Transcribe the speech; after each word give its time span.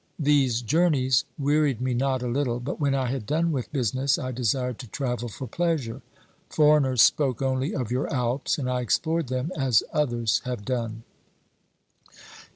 These 0.17 0.63
journeys 0.63 1.25
wearied 1.37 1.79
me 1.79 1.93
not 1.93 2.23
a 2.23 2.27
little, 2.27 2.59
but 2.59 2.79
when 2.79 2.95
I 2.95 3.05
had 3.05 3.27
done 3.27 3.51
with 3.51 3.71
business 3.71 4.17
I 4.17 4.31
desired 4.31 4.79
to 4.79 4.87
travel 4.87 5.29
for 5.29 5.45
pleasure. 5.45 6.01
Foreigners 6.49 7.03
spoke 7.03 7.39
only 7.39 7.75
of 7.75 7.91
your 7.91 8.11
Alps, 8.11 8.57
and 8.57 8.67
I 8.67 8.81
explored 8.81 9.27
them 9.27 9.51
as 9.55 9.83
others 9.93 10.41
have 10.43 10.65
done." 10.65 11.03